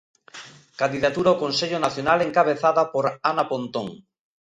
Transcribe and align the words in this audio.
Candidatura 0.81 1.27
ao 1.31 1.41
consello 1.43 1.77
nacional 1.85 2.19
encabezada 2.21 2.83
por 2.93 3.05
Ana 3.31 3.45
Pontón. 3.51 3.87